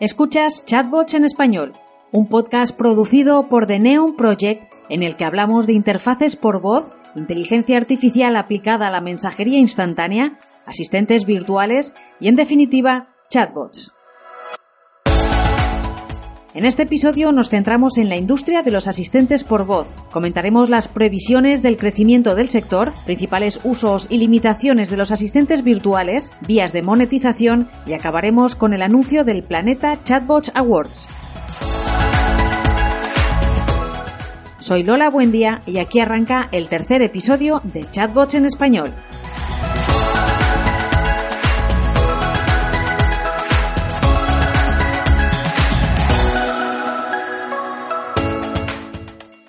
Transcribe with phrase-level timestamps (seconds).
[0.00, 1.72] Escuchas Chatbots en Español,
[2.10, 6.90] un podcast producido por The Neon Project en el que hablamos de interfaces por voz,
[7.14, 13.94] inteligencia artificial aplicada a la mensajería instantánea, asistentes virtuales y, en definitiva, chatbots.
[16.54, 19.88] En este episodio nos centramos en la industria de los asistentes por voz.
[20.12, 26.30] Comentaremos las previsiones del crecimiento del sector, principales usos y limitaciones de los asistentes virtuales,
[26.46, 31.08] vías de monetización y acabaremos con el anuncio del Planeta Chatbots Awards.
[34.60, 38.92] Soy Lola Buendía y aquí arranca el tercer episodio de Chatbots en español.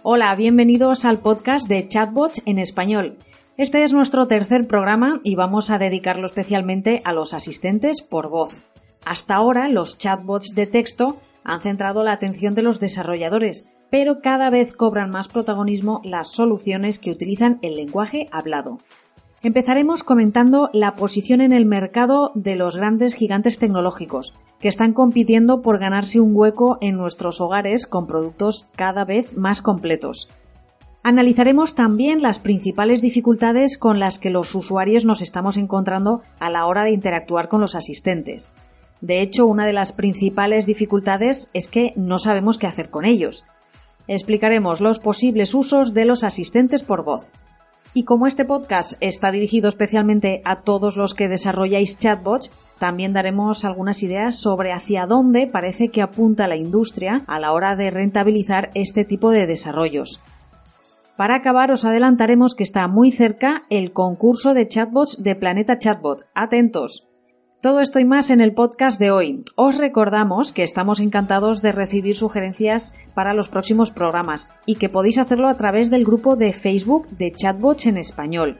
[0.07, 3.17] Hola, bienvenidos al podcast de Chatbots en español.
[3.57, 8.65] Este es nuestro tercer programa y vamos a dedicarlo especialmente a los asistentes por voz.
[9.03, 14.51] Hasta ahora los chatbots de texto han centrado la atención de los desarrolladores, pero cada
[14.51, 18.77] vez cobran más protagonismo las soluciones que utilizan el lenguaje hablado.
[19.45, 25.61] Empezaremos comentando la posición en el mercado de los grandes gigantes tecnológicos, que están compitiendo
[25.61, 30.29] por ganarse un hueco en nuestros hogares con productos cada vez más completos.
[31.03, 36.65] Analizaremos también las principales dificultades con las que los usuarios nos estamos encontrando a la
[36.65, 38.49] hora de interactuar con los asistentes.
[38.99, 43.45] De hecho, una de las principales dificultades es que no sabemos qué hacer con ellos.
[44.07, 47.31] Explicaremos los posibles usos de los asistentes por voz.
[47.97, 53.63] Y como este podcast está dirigido especialmente a todos los que desarrolláis chatbots, también daremos
[53.63, 58.69] algunas ideas sobre hacia dónde parece que apunta la industria a la hora de rentabilizar
[58.73, 60.19] este tipo de desarrollos.
[61.15, 66.25] Para acabar, os adelantaremos que está muy cerca el concurso de chatbots de Planeta Chatbot.
[66.33, 67.07] Atentos.
[67.65, 69.43] Todo esto y más en el podcast de hoy.
[69.55, 75.17] Os recordamos que estamos encantados de recibir sugerencias para los próximos programas y que podéis
[75.17, 78.59] hacerlo a través del grupo de Facebook de Chatbots en Español.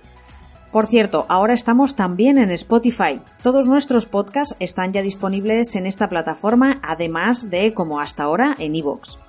[0.72, 3.22] Por cierto, ahora estamos también en Spotify.
[3.44, 8.74] Todos nuestros podcasts están ya disponibles en esta plataforma, además de, como hasta ahora, en
[8.74, 9.20] iVoox.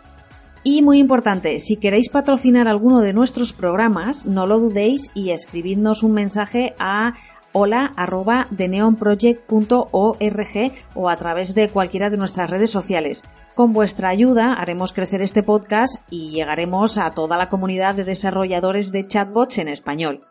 [0.64, 6.02] Y muy importante, si queréis patrocinar alguno de nuestros programas, no lo dudéis y escribidnos
[6.02, 7.12] un mensaje a
[7.58, 13.24] hola arroba neonproject.org o a través de cualquiera de nuestras redes sociales.
[13.54, 18.92] Con vuestra ayuda haremos crecer este podcast y llegaremos a toda la comunidad de desarrolladores
[18.92, 20.26] de chatbots en español.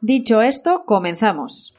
[0.00, 1.76] Dicho esto, comenzamos.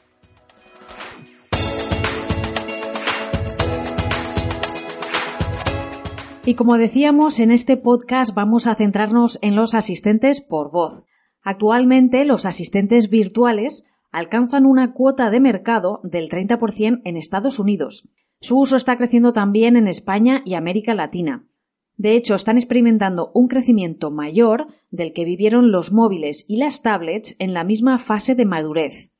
[6.46, 11.04] Y como decíamos, en este podcast vamos a centrarnos en los asistentes por voz.
[11.42, 13.86] Actualmente los asistentes virtuales
[14.16, 18.08] alcanzan una cuota de mercado del 30% en Estados Unidos.
[18.40, 21.44] Su uso está creciendo también en España y América Latina.
[21.98, 27.36] De hecho, están experimentando un crecimiento mayor del que vivieron los móviles y las tablets
[27.38, 29.12] en la misma fase de madurez.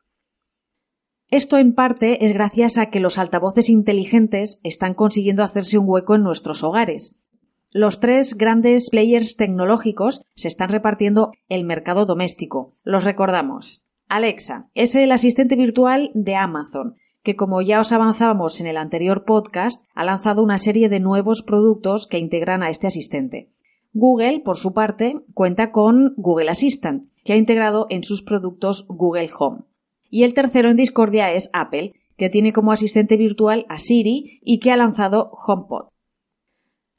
[1.31, 6.15] Esto en parte es gracias a que los altavoces inteligentes están consiguiendo hacerse un hueco
[6.15, 7.23] en nuestros hogares.
[7.71, 12.73] Los tres grandes players tecnológicos se están repartiendo el mercado doméstico.
[12.83, 13.86] Los recordamos.
[14.09, 16.95] Alexa es el asistente virtual de Amazon,
[17.25, 21.43] que como ya os avanzábamos en el anterior podcast, ha lanzado una serie de nuevos
[21.43, 23.51] productos que integran a este asistente.
[23.93, 29.31] Google, por su parte, cuenta con Google Assistant, que ha integrado en sus productos Google
[29.39, 29.63] Home.
[30.09, 34.61] Y el tercero en discordia es Apple, que tiene como asistente virtual a Siri y
[34.61, 35.89] que ha lanzado HomePod.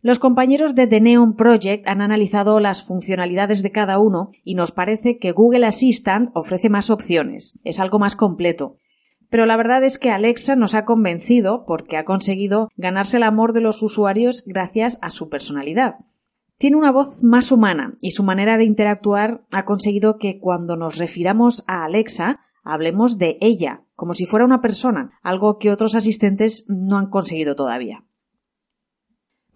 [0.08, 4.72] Los compañeros de The Neon Project han analizado las funcionalidades de cada uno y nos
[4.72, 8.78] parece que Google Assistant ofrece más opciones, es algo más completo.
[9.30, 13.52] Pero la verdad es que Alexa nos ha convencido porque ha conseguido ganarse el amor
[13.52, 15.96] de los usuarios gracias a su personalidad.
[16.58, 20.96] Tiene una voz más humana y su manera de interactuar ha conseguido que cuando nos
[20.96, 26.64] refiramos a Alexa hablemos de ella, como si fuera una persona, algo que otros asistentes
[26.70, 28.07] no han conseguido todavía.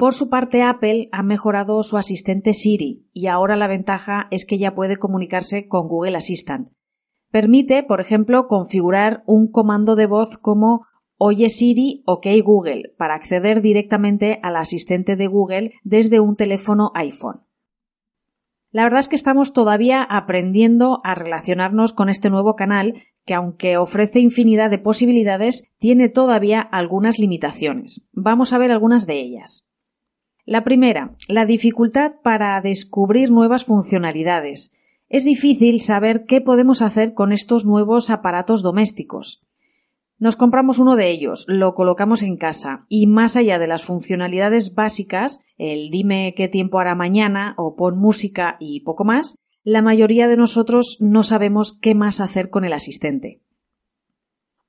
[0.02, 4.58] Por su parte, Apple ha mejorado su asistente Siri y ahora la ventaja es que
[4.58, 6.70] ya puede comunicarse con Google Assistant.
[7.30, 10.88] Permite, por ejemplo, configurar un comando de voz como
[11.18, 17.42] Oye Siri, OK Google, para acceder directamente al asistente de Google desde un teléfono iPhone.
[18.72, 23.78] La verdad es que estamos todavía aprendiendo a relacionarnos con este nuevo canal que aunque
[23.78, 28.10] ofrece infinidad de posibilidades, tiene todavía algunas limitaciones.
[28.14, 29.71] Vamos a ver algunas de ellas.
[30.52, 34.74] La primera, la dificultad para descubrir nuevas funcionalidades.
[35.08, 39.48] Es difícil saber qué podemos hacer con estos nuevos aparatos domésticos.
[40.20, 44.76] Nos compramos uno de ellos, lo colocamos en casa y más allá de las funcionalidades
[44.76, 50.28] básicas, el dime qué tiempo hará mañana o pon música y poco más, la mayoría
[50.28, 53.40] de nosotros no sabemos qué más hacer con el asistente.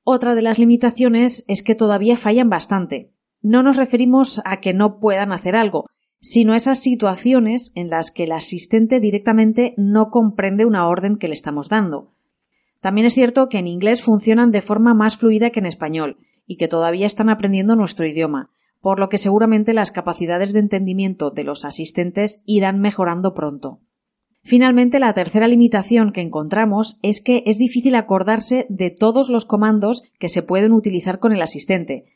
[0.05, 3.12] Otra de las limitaciones es que todavía fallan bastante.
[3.43, 5.87] No nos referimos a que no puedan hacer algo,
[6.21, 11.35] sino esas situaciones en las que el asistente directamente no comprende una orden que le
[11.35, 12.13] estamos dando.
[12.81, 16.57] También es cierto que en inglés funcionan de forma más fluida que en español, y
[16.57, 18.51] que todavía están aprendiendo nuestro idioma,
[18.81, 23.81] por lo que seguramente las capacidades de entendimiento de los asistentes irán mejorando pronto.
[24.43, 30.03] Finalmente, la tercera limitación que encontramos es que es difícil acordarse de todos los comandos
[30.19, 32.07] que se pueden utilizar con el asistente.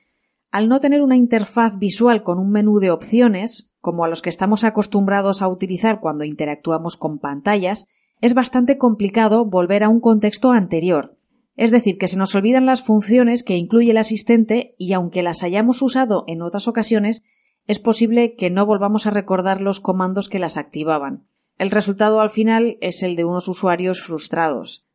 [0.50, 4.28] Al no tener una interfaz visual con un menú de opciones, como a los que
[4.28, 7.86] estamos acostumbrados a utilizar cuando interactuamos con pantallas,
[8.20, 11.16] es bastante complicado volver a un contexto anterior.
[11.56, 15.42] Es decir, que se nos olvidan las funciones que incluye el asistente y aunque las
[15.42, 17.22] hayamos usado en otras ocasiones,
[17.66, 21.26] es posible que no volvamos a recordar los comandos que las activaban.
[21.58, 24.86] El resultado al final es el de unos usuarios frustrados.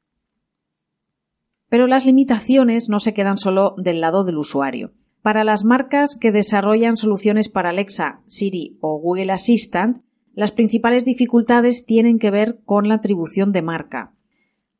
[1.69, 4.91] Pero las limitaciones no se quedan solo del lado del usuario.
[5.21, 10.03] Para las marcas que desarrollan soluciones para Alexa, Siri o Google Assistant,
[10.33, 14.13] las principales dificultades tienen que ver con la atribución de marca.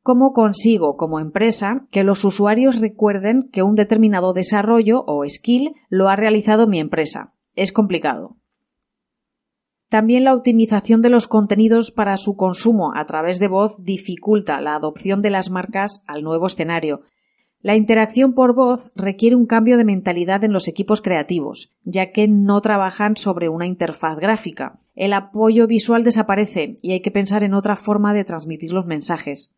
[0.02, 6.10] ¿Cómo consigo, como empresa, que los usuarios recuerden que un determinado desarrollo o skill lo
[6.10, 7.36] ha realizado mi empresa?
[7.56, 8.38] Es complicado.
[9.90, 14.74] También la optimización de los contenidos para su consumo a través de voz dificulta la
[14.74, 17.02] adopción de las marcas al nuevo escenario,
[17.64, 22.28] la interacción por voz requiere un cambio de mentalidad en los equipos creativos, ya que
[22.28, 24.80] no trabajan sobre una interfaz gráfica.
[24.96, 29.56] El apoyo visual desaparece y hay que pensar en otra forma de transmitir los mensajes.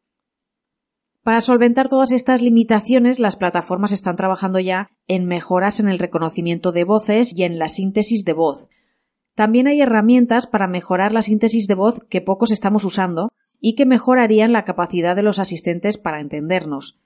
[1.23, 6.73] Para solventar todas estas limitaciones, las plataformas están trabajando ya en mejoras en el reconocimiento
[6.73, 8.67] de voces y en la síntesis de voz.
[9.33, 13.29] También hay herramientas para mejorar la síntesis de voz que pocos estamos usando
[13.61, 16.99] y que mejorarían la capacidad de los asistentes para entendernos.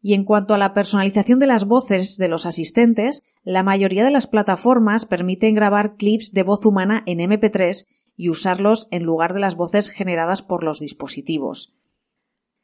[0.00, 4.10] Y en cuanto a la personalización de las voces de los asistentes, la mayoría de
[4.10, 7.86] las plataformas permiten grabar clips de voz humana en MP3
[8.16, 11.74] y usarlos en lugar de las voces generadas por los dispositivos.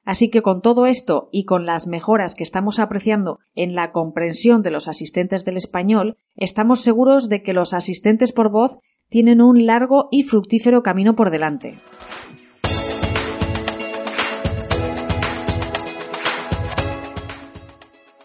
[0.04, 4.62] Así que con todo esto y con las mejoras que estamos apreciando en la comprensión
[4.62, 8.76] de los asistentes del español, estamos seguros de que los asistentes por voz
[9.08, 11.78] tienen un largo y fructífero camino por delante.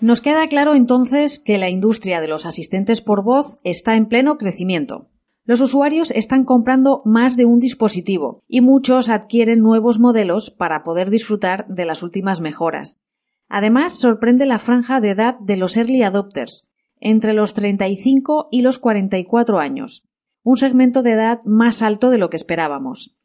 [0.01, 4.37] Nos queda claro entonces que la industria de los asistentes por voz está en pleno
[4.37, 5.09] crecimiento.
[5.43, 11.09] Los usuarios están comprando más de un dispositivo y muchos adquieren nuevos modelos para poder
[11.09, 13.01] disfrutar de las últimas mejoras.
[13.49, 16.69] Además, sorprende la franja de edad de los early adopters,
[17.01, 20.05] entre los 35 y los 44 años,
[20.43, 23.18] un segmento de edad más alto de lo que esperábamos.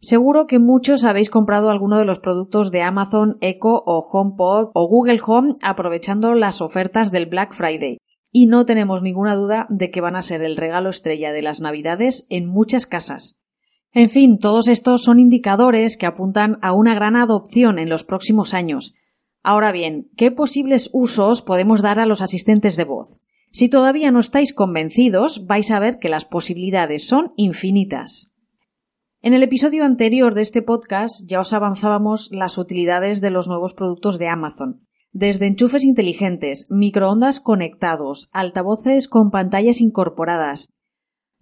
[0.00, 4.88] Seguro que muchos habéis comprado alguno de los productos de Amazon Echo o HomePod o
[4.88, 7.98] Google Home aprovechando las ofertas del Black Friday.
[8.30, 11.60] Y no tenemos ninguna duda de que van a ser el regalo estrella de las
[11.60, 13.42] Navidades en muchas casas.
[13.92, 18.54] En fin, todos estos son indicadores que apuntan a una gran adopción en los próximos
[18.54, 18.94] años.
[19.42, 23.20] Ahora bien, ¿qué posibles usos podemos dar a los asistentes de voz?
[23.50, 28.37] Si todavía no estáis convencidos, vais a ver que las posibilidades son infinitas.
[29.20, 33.74] En el episodio anterior de este podcast ya os avanzábamos las utilidades de los nuevos
[33.74, 34.86] productos de Amazon.
[35.10, 40.72] Desde enchufes inteligentes, microondas conectados, altavoces con pantallas incorporadas.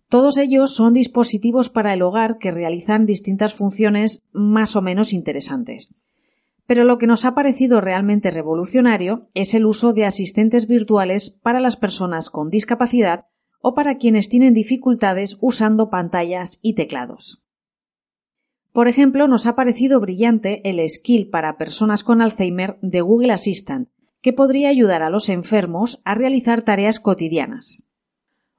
[0.08, 5.94] Todos ellos son dispositivos para el hogar que realizan distintas funciones más o menos interesantes.
[6.66, 11.60] Pero lo que nos ha parecido realmente revolucionario es el uso de asistentes virtuales para
[11.60, 13.26] las personas con discapacidad
[13.60, 17.45] o para quienes tienen dificultades usando pantallas y teclados.
[18.76, 23.88] Por ejemplo, nos ha parecido brillante el skill para personas con Alzheimer de Google Assistant,
[24.20, 27.84] que podría ayudar a los enfermos a realizar tareas cotidianas.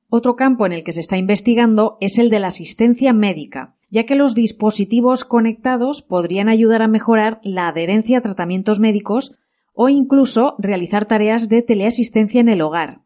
[0.10, 4.08] Otro campo en el que se está investigando es el de la asistencia médica, ya
[4.08, 9.36] que los dispositivos conectados podrían ayudar a mejorar la adherencia a tratamientos médicos
[9.76, 13.02] o incluso realizar tareas de teleasistencia en el hogar.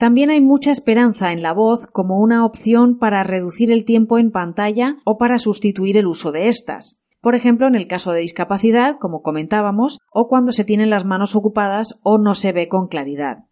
[0.00, 4.30] También hay mucha esperanza en la voz como una opción para reducir el tiempo en
[4.30, 6.98] pantalla o para sustituir el uso de estas.
[7.20, 11.36] Por ejemplo, en el caso de discapacidad, como comentábamos, o cuando se tienen las manos
[11.36, 13.44] ocupadas o no se ve con claridad.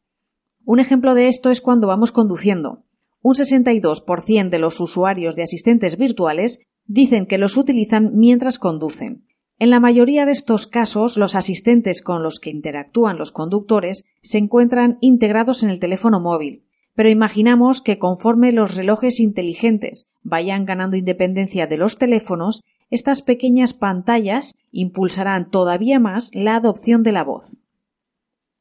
[0.64, 2.82] Un ejemplo de esto es cuando vamos conduciendo.
[3.20, 9.27] Un 62% de los usuarios de asistentes virtuales dicen que los utilizan mientras conducen.
[9.60, 14.38] En la mayoría de estos casos, los asistentes con los que interactúan los conductores se
[14.38, 20.96] encuentran integrados en el teléfono móvil, pero imaginamos que conforme los relojes inteligentes vayan ganando
[20.96, 27.56] independencia de los teléfonos, estas pequeñas pantallas impulsarán todavía más la adopción de la voz.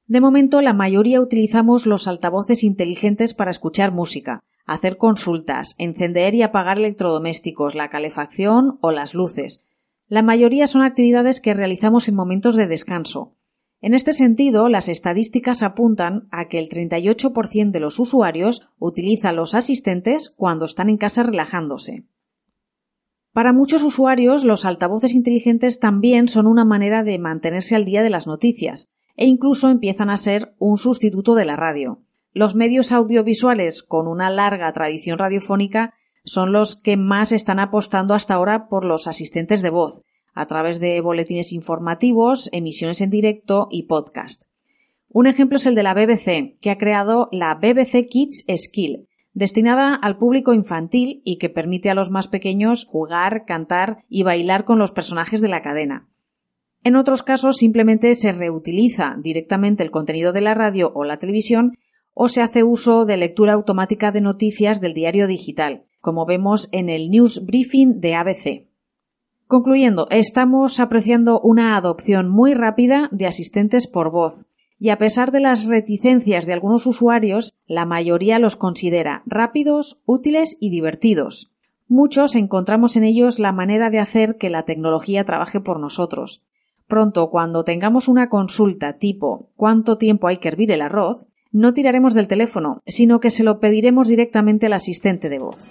[0.08, 6.42] De momento, la mayoría utilizamos los altavoces inteligentes para escuchar música, hacer consultas, encender y
[6.42, 9.64] apagar electrodomésticos, la calefacción o las luces,
[10.08, 13.36] la mayoría son actividades que realizamos en momentos de descanso.
[13.80, 19.54] En este sentido, las estadísticas apuntan a que el 38% de los usuarios utiliza los
[19.54, 22.06] asistentes cuando están en casa relajándose.
[23.34, 28.10] Para muchos usuarios, los altavoces inteligentes también son una manera de mantenerse al día de
[28.10, 32.02] las noticias, e incluso empiezan a ser un sustituto de la radio.
[32.34, 35.94] Los medios audiovisuales con una larga tradición radiofónica
[36.28, 40.02] son los que más están apostando hasta ahora por los asistentes de voz,
[40.34, 44.44] a través de boletines informativos, emisiones en directo y podcast.
[45.10, 49.96] Un ejemplo es el de la BBC, que ha creado la BBC Kids Skill, destinada
[49.96, 54.80] al público infantil y que permite a los más pequeños jugar, cantar y bailar con
[54.80, 56.10] los personajes de la cadena.
[56.84, 61.78] En otros casos simplemente se reutiliza directamente el contenido de la radio o la televisión
[62.14, 66.90] o se hace uso de lectura automática de noticias del diario digital, como vemos en
[66.90, 68.68] el News Briefing de ABC.
[69.48, 74.46] Concluyendo, estamos apreciando una adopción muy rápida de asistentes por voz,
[74.80, 80.58] y a pesar de las reticencias de algunos usuarios, la mayoría los considera rápidos, útiles
[80.60, 81.52] y divertidos.
[81.88, 86.44] Muchos encontramos en ellos la manera de hacer que la tecnología trabaje por nosotros.
[86.86, 92.14] Pronto, cuando tengamos una consulta tipo ¿cuánto tiempo hay que hervir el arroz?, no tiraremos
[92.14, 95.68] del teléfono, sino que se lo pediremos directamente al asistente de voz.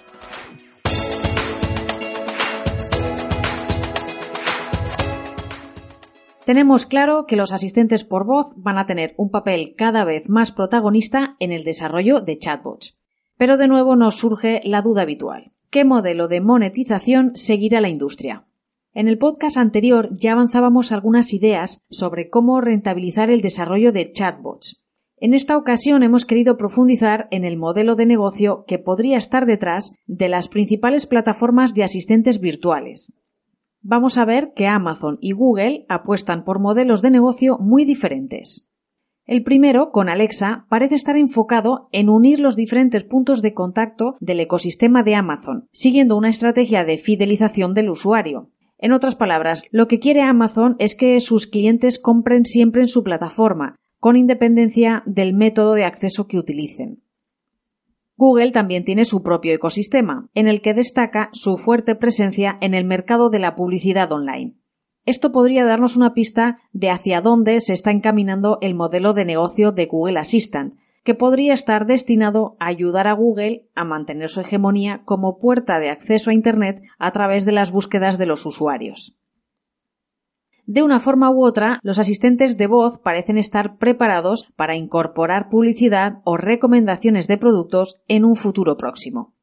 [6.47, 10.53] Tenemos claro que los asistentes por voz van a tener un papel cada vez más
[10.53, 12.97] protagonista en el desarrollo de chatbots.
[13.37, 15.51] Pero de nuevo nos surge la duda habitual.
[15.69, 18.45] ¿Qué modelo de monetización seguirá la industria?
[18.93, 24.81] En el podcast anterior ya avanzábamos algunas ideas sobre cómo rentabilizar el desarrollo de chatbots.
[25.19, 29.95] En esta ocasión hemos querido profundizar en el modelo de negocio que podría estar detrás
[30.05, 33.13] de las principales plataformas de asistentes virtuales,
[33.81, 38.69] vamos a ver que Amazon y Google apuestan por modelos de negocio muy diferentes.
[39.25, 44.39] El primero, con Alexa, parece estar enfocado en unir los diferentes puntos de contacto del
[44.39, 48.51] ecosistema de Amazon, siguiendo una estrategia de fidelización del usuario.
[48.77, 53.03] En otras palabras, lo que quiere Amazon es que sus clientes compren siempre en su
[53.03, 57.01] plataforma, con independencia del método de acceso que utilicen.
[58.15, 62.83] Google también tiene su propio ecosistema, en el que destaca su fuerte presencia en el
[62.83, 64.55] mercado de la publicidad online.
[65.05, 69.71] Esto podría darnos una pista de hacia dónde se está encaminando el modelo de negocio
[69.71, 70.73] de Google Assistant,
[71.03, 75.89] que podría estar destinado a ayudar a Google a mantener su hegemonía como puerta de
[75.89, 79.16] acceso a Internet a través de las búsquedas de los usuarios.
[80.67, 86.15] De una forma u otra, los asistentes de voz parecen estar preparados para incorporar publicidad
[86.25, 89.33] o recomendaciones de productos en un futuro próximo.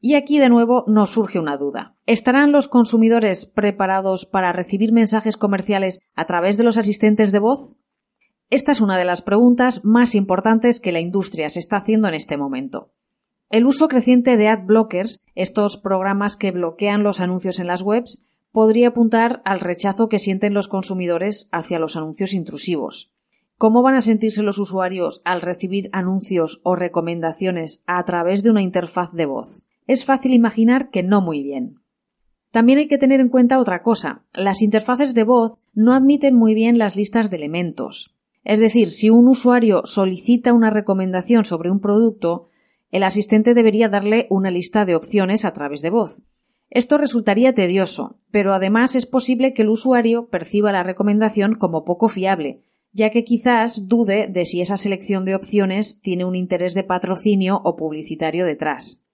[0.00, 1.94] Y aquí de nuevo nos surge una duda.
[2.06, 7.76] ¿Estarán los consumidores preparados para recibir mensajes comerciales a través de los asistentes de voz?
[8.50, 12.14] Esta es una de las preguntas más importantes que la industria se está haciendo en
[12.14, 12.90] este momento.
[13.48, 18.26] El uso creciente de ad blockers, estos programas que bloquean los anuncios en las webs,
[18.56, 23.12] podría apuntar al rechazo que sienten los consumidores hacia los anuncios intrusivos.
[23.58, 28.62] ¿Cómo van a sentirse los usuarios al recibir anuncios o recomendaciones a través de una
[28.62, 29.62] interfaz de voz?
[29.86, 31.80] Es fácil imaginar que no muy bien.
[32.50, 34.24] También hay que tener en cuenta otra cosa.
[34.32, 38.16] Las interfaces de voz no admiten muy bien las listas de elementos.
[38.42, 42.48] Es decir, si un usuario solicita una recomendación sobre un producto,
[42.90, 46.22] el asistente debería darle una lista de opciones a través de voz.
[46.70, 52.08] Esto resultaría tedioso, pero además es posible que el usuario perciba la recomendación como poco
[52.08, 56.82] fiable, ya que quizás dude de si esa selección de opciones tiene un interés de
[56.82, 59.06] patrocinio o publicitario detrás.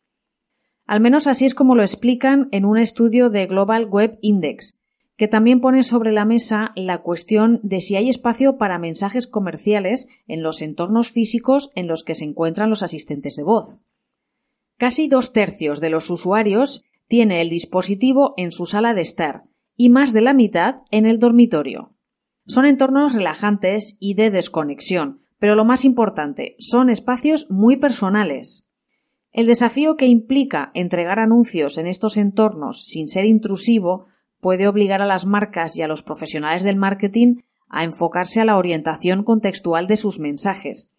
[0.87, 4.79] Al menos así es como lo explican en un estudio de Global Web Index,
[5.17, 10.09] que también pone sobre la mesa la cuestión de si hay espacio para mensajes comerciales
[10.27, 13.79] en los entornos físicos en los que se encuentran los asistentes de voz.
[14.79, 19.43] Casi dos tercios de los usuarios tiene el dispositivo en su sala de estar
[19.77, 21.93] y más de la mitad en el dormitorio.
[22.47, 28.71] Son entornos relajantes y de desconexión, pero lo más importante, son espacios muy personales.
[29.31, 34.07] El desafío que implica entregar anuncios en estos entornos sin ser intrusivo
[34.41, 38.57] puede obligar a las marcas y a los profesionales del marketing a enfocarse a la
[38.57, 40.91] orientación contextual de sus mensajes.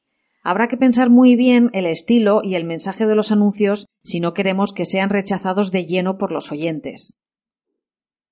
[0.44, 4.34] Habrá que pensar muy bien el estilo y el mensaje de los anuncios si no
[4.34, 7.16] queremos que sean rechazados de lleno por los oyentes.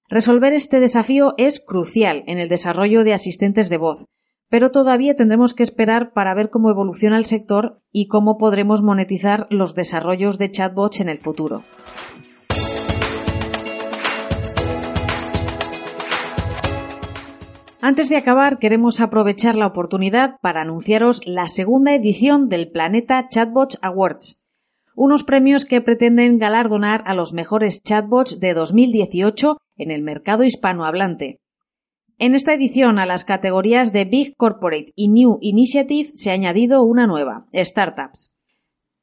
[0.09, 4.07] Resolver este desafío es crucial en el desarrollo de asistentes de voz,
[4.49, 9.47] pero todavía tendremos que esperar para ver cómo evoluciona el sector y cómo podremos monetizar
[9.49, 11.63] los desarrollos de chatbots en el futuro.
[17.83, 23.79] Antes de acabar, queremos aprovechar la oportunidad para anunciaros la segunda edición del Planeta Chatbots
[23.81, 24.43] Awards,
[24.95, 31.39] unos premios que pretenden galardonar a los mejores chatbots de 2018 en el mercado hispanohablante.
[32.19, 36.83] En esta edición a las categorías de Big Corporate y New Initiative se ha añadido
[36.83, 38.31] una nueva, Startups.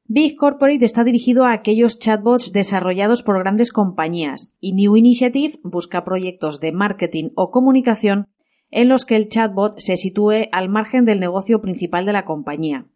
[0.04, 6.04] Big Corporate está dirigido a aquellos chatbots desarrollados por grandes compañías y New Initiative busca
[6.04, 8.28] proyectos de marketing o comunicación
[8.70, 12.86] en los que el chatbot se sitúe al margen del negocio principal de la compañía.